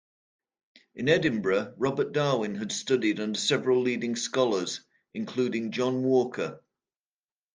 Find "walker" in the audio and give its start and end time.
6.01-6.59